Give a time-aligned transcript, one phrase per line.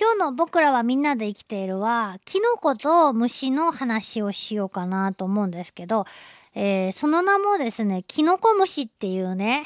[0.00, 6.06] 今日の僕らはみんなで生きているは、キノコと虫の話をしようかなと思うんですけど、
[6.54, 9.64] えー、その名もですね、キノコ虫っていうね、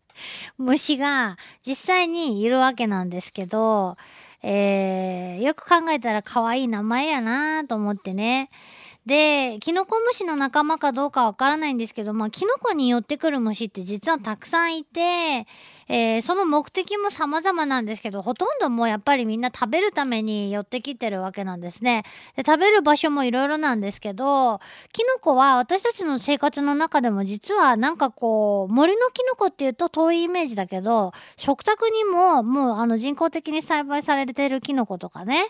[0.56, 1.36] 虫が
[1.66, 3.98] 実際にいるわけなんですけど、
[4.42, 8.50] えー、よく考えたら可愛い名前やなと思ってね。
[9.08, 15.46] で、キノコムシの仲間かどうかわからないんですけど、まあ、キノコに寄ってくる虫って実はたくさんいて、
[15.88, 22.04] えー、その目的も様々なんですけど、ほとんどもうやっぱりみんな食べるために寄ってきてるわけなんですね。
[22.36, 24.60] で食べる場所もいろいろなんですけど、
[24.92, 35.46] キノコは私たちの生活の中でも実はなんかこう、森のキノコっていうと遠いイメージだけど、食卓にももうあの人工的に栽培されてるキノコとかね、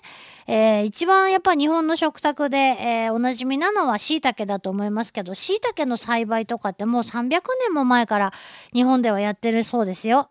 [0.46, 8.32] えー、一番やっぱ日本の食卓で、えー、おなじみみなのは椎茸だと思いますけど、椎茸の栽培とかってもう300年も前から
[8.72, 10.28] 日本ではやってるそうですよ。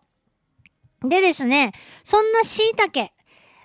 [1.02, 1.72] でですね、
[2.02, 3.10] そんな椎茸、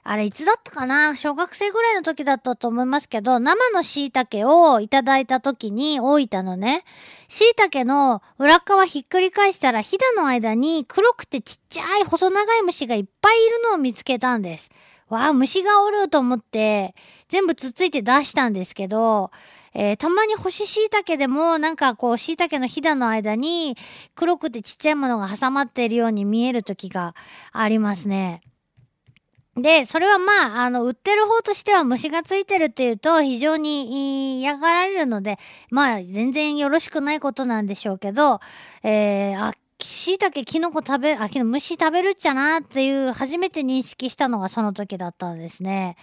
[0.03, 1.15] あれいつだったかな？
[1.15, 6.83] 小学生ぐらいの時だったと思いますけど、生の椎茸をいただいた時に大分のね、
[7.29, 14.69] 椎茸の裏側ひっくり返したらひだの間に黒くてちっちゃい細長い虫がいっぱいいるのを見つけたんです。
[15.07, 16.95] わあ、虫がおると思って
[17.33, 19.31] 全部つっついて出したんですけど、
[19.73, 23.75] えー、たまに干し椎茸でもなんかこう椎茸のひだの間に
[24.13, 27.15] 黒くてちっちゃいものが挟まっているように見える時が
[27.51, 28.41] ありますね。
[29.57, 35.39] で、それはまあ、あの、売ってる方としては虫がついてるっていうと非常に嫌がられるので、
[35.71, 38.41] まあ、全然よろしくないことなんでしょうけど、
[38.83, 45.97] えー、あ、椎茸、キノコ食べ、あ、虫食べるっちゃなっていう初めて認識したのがその時だったんですね。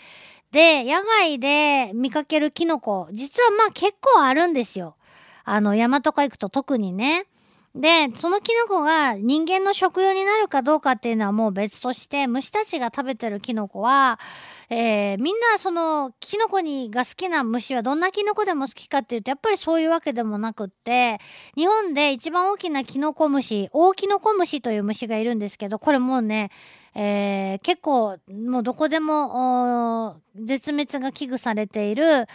[0.53, 4.97] で、野外で見かけるキノコ、実はまあ結構あるんですよ。
[5.45, 7.27] あの、山とか行くと特にね。
[7.75, 14.19] で、そのキノコが人間の食用になるかどうかっていうのはもう別として、虫たちが食べてるキノコは、
[14.71, 21.21] えー、みんなそのキノコにが好きな虫はどんなキノコでも好きかっていうと、やっぱりそういうわけでもなくって、
[21.55, 26.51] 日本で一番大きなキノコ虫、大キノコ虫という虫がいるんですけど、これもうね、
[26.95, 32.27] えー、結構もうどこでも絶滅が危惧されている、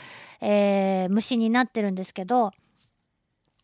[0.42, 2.52] えー、虫になってるんですけど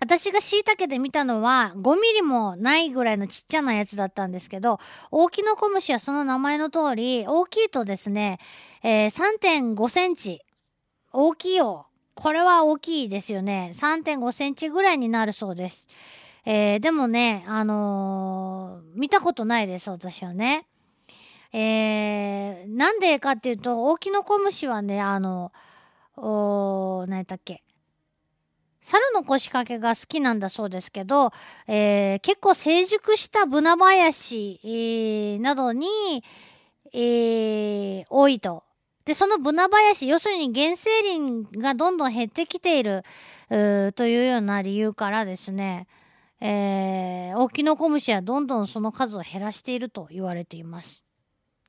[0.01, 4.79] 私が椎茸で見たのは5ミリもないぐらいのちっちゃなやつだったんですけど、
[5.11, 8.39] 大きのこむしはその名前の通り、大きいとですね、
[8.81, 10.41] えー、3.5センチ。
[11.13, 11.85] 大きいよ。
[12.15, 13.73] これは大きいですよね。
[13.75, 15.87] 3.5センチぐらいになるそうです。
[16.45, 20.65] えー、でもね、あのー、見たことないです、私はね。
[21.53, 25.51] えー、なんでかっていうと、大きのこむしはね、あの、
[26.17, 27.63] お何だっけ。
[28.81, 31.31] 猿の腰掛けが好きなんだそうですけど、
[31.67, 36.23] えー、結構成熟したブナ林、えー、などに、
[36.93, 38.63] えー、多いと。
[39.05, 43.03] で、そのブナ林、要するに原生林がどんどん減ってきている
[43.49, 45.87] というような理由からですね、
[46.39, 51.03] えー、オキノコムシはどんどんその数を減らしていると言われています。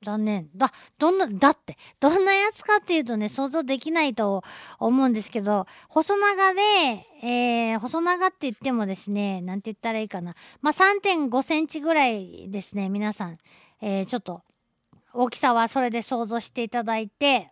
[0.02, 0.50] 残念。
[0.54, 4.42] だ、どんな、だって、どんなやつかっていうとね、想像できないと
[4.78, 6.60] 思うんですけど、細長で、
[7.22, 10.34] えー、細長って言ってもですね、なんて言ったらいいかな。
[10.60, 13.38] まあ、3.5センチぐらいですね、皆さん。
[13.80, 14.42] えー、ちょっと、
[15.14, 17.50] 大きさはそれで想像していただいて、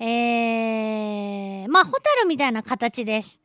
[0.00, 3.38] えー、まあ、ホタルみたいな形です。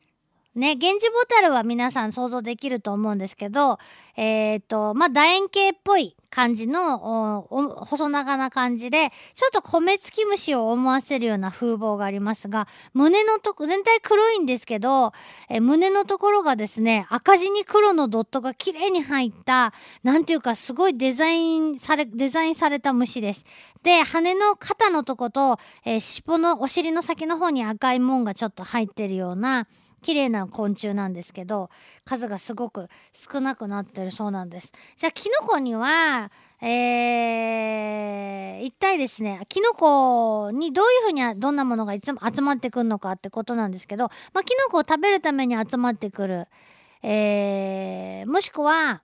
[0.54, 3.78] ね、源氏ボタルは皆さん想像できると思うんですけど、
[4.16, 15.12] えっ、と、まあ、楕円形っぽい感じの、細長な感じで、ちょっと米付き虫を思わせるような風貌がありますが、胸のとこ、全体黒いんですけど、
[15.48, 19.72] え胸のところがですね、赤字に黒のドットが綺麗に入った、
[20.04, 23.44] なんていうかすごいデザインされ、デザインされた虫です。
[23.82, 29.66] で、羽の肩のとこと、えー、尻尾のお尻の先の方に赤いもんがちょっと入ってるような、
[30.04, 31.70] 綺麗な昆虫なんですけど
[32.04, 34.74] 数がすごく少なくなってるそうなんです。
[34.96, 46.48] じゃあキノコにはえー、一体ですねキノコにどういうふうにどんなものがいつも集まってくるのかってことなんですけど、まあ、キノコを食べるために集まってくる、
[47.02, 49.02] えー、もしくは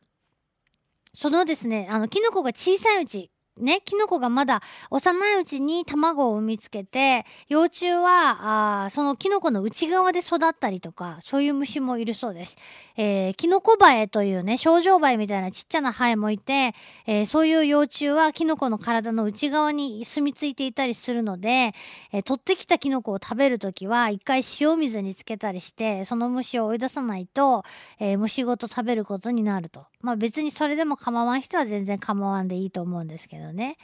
[1.13, 3.31] そのですねあのキノコが小さいうち
[3.61, 12.57] ね、キノコがまだ幼いうちに卵を産みつけて、幼虫は、あそのキノコの内側で育ったりとか、そういう虫もいるそうです。
[12.97, 16.75] えー、キノコバエというね、症状バエみたいなちっちゃなハエもいて、
[17.07, 21.75] えー、そういう幼虫はキノコの体の内側に住み着いていたりするので、
[22.13, 27.65] えー、取ってきたキノコを食べるときは、一回塩水につけたりして、その虫を追い出さないと、
[27.99, 29.87] え虫ごと食べることになると。
[30.03, 33.77] まあ別にそれでも構わん人は全然構わんでいいと思うんですけどね。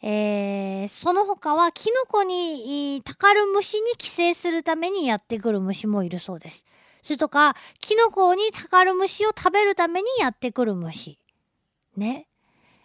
[0.00, 6.64] えーその他はキノコにたかる虫に寄生するためにやってくる虫もいるそうです。
[7.02, 11.18] それとか、キノコにたかる虫を食べるためにやってくる虫。
[11.96, 12.26] ね。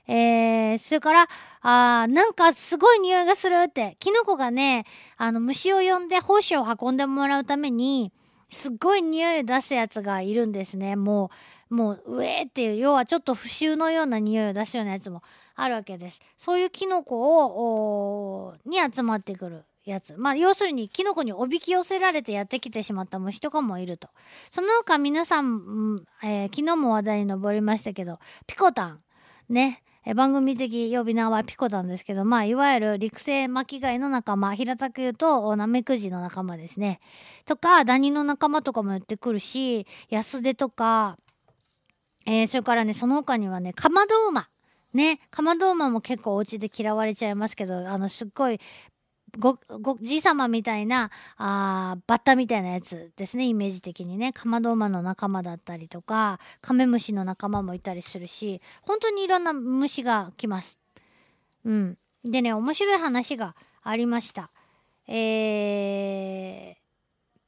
[0.07, 1.29] えー、それから、
[1.61, 4.85] あなんかすごい匂いがするって、キノコがね、
[5.17, 8.11] あの虫を呼んで胞子を運んでもらうために、
[8.49, 10.95] すっごい匂いを出すやつがいるんですね。
[10.95, 11.31] も
[11.69, 15.23] う、もう、うえーっていう、要はちょっと腐臭のような匂いを出すようなやつも
[15.55, 16.19] あるわけです。
[16.37, 20.15] そういうキノコを、に集まってくるやつ。
[20.17, 24.09] まあ、要するに、キノコにおびき寄せられてやってきてしまった虫とかもいると。
[24.51, 28.99] その他皆さん、うんえー昨日も話題に上りましたけど、ピコタン。
[29.49, 29.83] ね。
[30.05, 36.99] え番組的呼び名はピコなんですけど、まあ、いわゆる陸生巻貝の仲間、平たく言うと、ナメクジの仲間ですね。
[37.45, 41.17] とか、ダニの仲間とかも言ってくるし、ヤスデとか、
[42.25, 44.49] えーそれからね、その他にはね、カマドウマ。
[44.93, 48.59] ね、カマドウマも結構お家で嫌われちゃいますけど、あの、すっごい、
[49.37, 54.31] ご、ご、じいさまみたいな、あバッタみたいなやつですね、イメージ的にね。
[54.31, 60.77] カマドウマの仲間だったりとか、カメムシの仲間もいたりするし、本当にいろんな虫が来ます。
[61.65, 61.97] うん。
[62.23, 64.51] でね、面白い話がありました。
[65.07, 66.82] えー、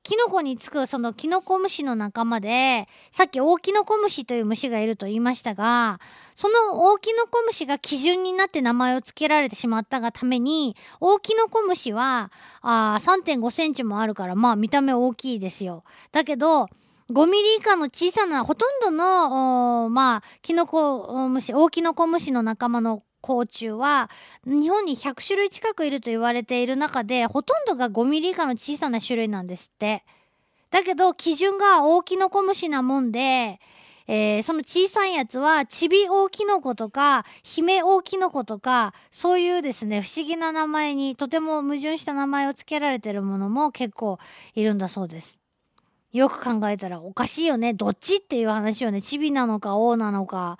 [0.05, 5.99] キノコにつくそのキノコムシの仲間で、さっきオオキノコムシという虫がいると言いましたが、
[6.35, 12.31] そのオオキノコムシが基準になって名前を付けられてしまったがために、オオキノコムシは
[12.61, 15.83] あー3.5センチもあるから、まあ見た目大きいですよ。
[16.11, 16.67] だけど、
[17.09, 24.11] 5ミリ以下の小さな、ほとんどの、まあ、キノコムシ、オオキノコムシの仲間の甲虫は、
[24.45, 30.03] 日本に100種類近くいると言われている中で、ほとんどが5ミリ以下の小さな種類なんですって。
[30.69, 33.59] だけど、基準が大キノコムシなもんで、
[34.07, 44.19] えーその小さいやつは、チビオオキノコとか、ヒメオオキノコとか、そういうですね、不思議な名前に、とても矛盾した名前を付けられてるものも結構
[44.53, 45.39] いるんだそうです。
[46.13, 47.73] よく考えたらおかしいよね。
[47.73, 50.59] どっちっていう話をね、チビなのか、オオなのか、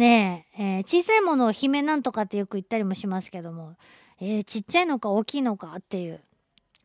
[0.00, 3.76] ねえ、えー小さいものを姫なんとかってよく言ったりもしますけども、
[4.18, 6.20] えーちっちゃいのか大きいのかっていう。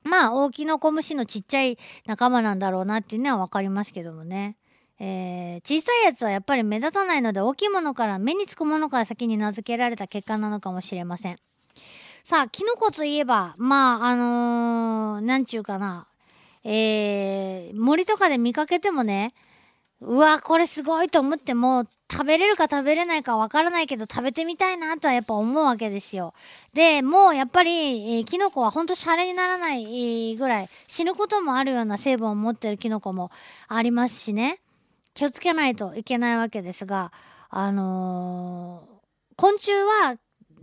[0.03, 4.57] まあ、大きの小虫のちっちゃい仲間なんだろうなっていうのはわかりますけどもね。
[4.99, 11.37] えー小さいやつはやっぱり目立たないので大きいものから目につくものから先に名付けられた結果なのかもしれません。
[12.25, 16.07] さあ、キノコといえば、まあ、あのーなんちゅうかな、
[16.65, 19.33] えー森とかで見かけてもね、
[20.01, 26.33] うわ、これすごいと思っても、食べれるか食べれないかわからないけど食べてみたいなとはやっぱ思うわけですよ。
[26.73, 33.31] で、もうやっぱり、えーキノコはほんとシャレにならないぐらい死ぬこともあるような成分を持ってるキノコも
[33.67, 34.59] ありますしね。
[35.13, 37.11] 気をつけないといけないわけですが、
[37.49, 38.95] あのー
[39.37, 40.15] 昆虫は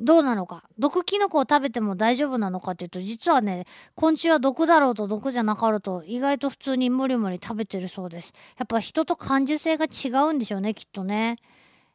[0.03, 0.65] どうなのか？
[0.79, 8.35] 毒キノコを食べても大丈夫なのかっていうと実はね昆虫は毒だろうと毒じゃなかろうと意外と普通に無理無理食べてるそうです。
[8.59, 11.37] やっぱ人と感受性が違うんでしょうねきっとね。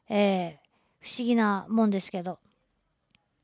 [0.09, 2.39] えー、不思議なもんですけど。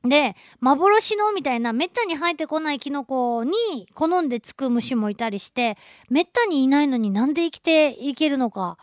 [0.02, 5.78] で幻のみたいなめったに生えてこないキノコに好んでつく虫もいたりして
[6.10, 8.76] めったにいないのになんで生きていけるのか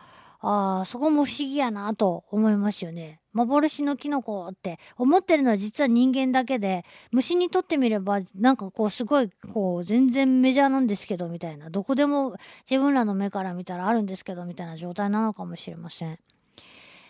[0.44, 3.20] あーそこも不思議やなと思いますよね。
[3.32, 12.36] 幻のキノコって思ってるのは実は人間だけで虫にとってみればなんかこうすごいこう全然メジャーなんですけどみたいなどこでも
[12.68, 16.18] 自分らの目から見たらあるんですけどみたいな状態なのかもしれません。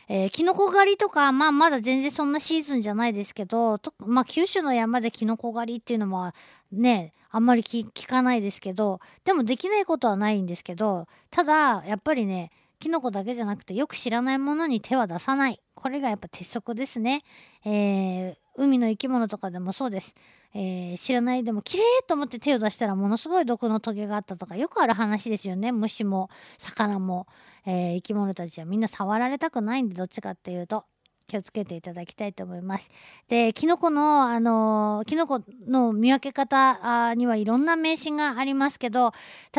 [0.08, 6.34] えーキノコ狩りとか、まあ、まだ全然そんなシーズンじゃないですけど、とまあ、九州の山でキノコ狩りっていうのは
[6.70, 12.50] ね、あんまり聞かないですけど、でもできないことはないんですけど、ただ、やっぱりね、
[12.82, 15.60] キノコだけじゃなくてよく知らないものに手は出さない。
[15.76, 17.22] これがやっぱ鉄則ですね。
[17.64, 20.16] えー海の生き物とかでもそうです。
[20.52, 25.70] えー知らないでも綺麗と思って手を出したらものすごい毒のトゲがあったとかよくある話ですよね。
[25.70, 27.28] 虫も魚も、
[27.66, 30.84] えー生き物たちはみんな触られたくないんでどっちかっていうと
[31.32, 32.90] 気をつけていただきたいと思います。
[33.28, 39.12] で、キノコの、あのーキノコの見分け方にはいろんな迷信がありますけど、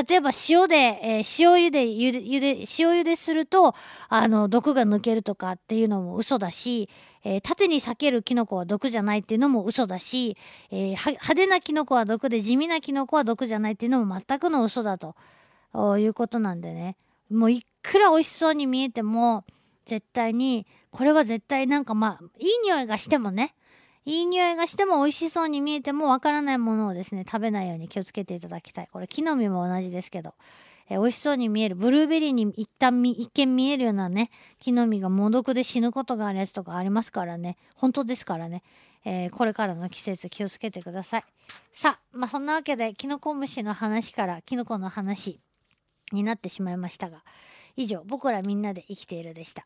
[0.07, 3.73] 例えば塩で、えー塩湯でゆで、ゆで、塩茹ですると、
[4.07, 6.89] あの、毒が抜けるとかっていうのも嘘だし、
[7.23, 10.37] えー縦に裂けるキノコは毒じゃないっていうのも嘘だし、
[10.69, 15.15] えー派手なキノコは毒で地味なキノコは毒じゃないっていうのも全くの嘘だと
[15.97, 16.97] いうことなんでね。
[17.31, 19.43] もういくら美味しそうに見えても、
[19.85, 23.55] 絶対に、これは絶対なんかまあ、いい匂いがしてもね、
[24.05, 28.89] いい匂いがしても美味しそうに見えてもわからないものをですね、食べないように気をつけていただきたい。
[28.91, 30.33] これ木の実も同じですけど、
[30.89, 38.63] えー美味しそうに見える、ブルーベリーに一旦一見見えるようなね、木の実が猛毒で死ぬことがあるやつとかありますからね、本当ですからね。
[39.05, 41.23] えーこれからの季節気をつけてください
[41.73, 45.39] さあまあそんなわけでキノコムシの話からキノコの話
[46.11, 47.23] になってしまいましたが
[47.75, 49.65] 以上僕らみんなで生きているでした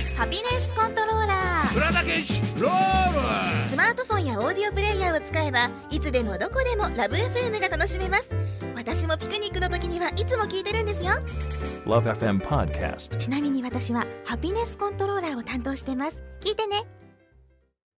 [0.21, 1.67] ハピネスコントローラー。
[1.67, 1.75] ス
[3.75, 8.29] マートフォンやオーディオプレイヤーを使えばいつでもどこでもラブ f m が楽しめます。
[8.75, 11.13] 私もピクニックの時にはいつも聞いてるんですよ。
[11.87, 13.17] Love FM Podcast.
[13.17, 16.21] ちなみに私はハピネスコントローラーを担当してます。
[16.39, 16.85] 聞いてね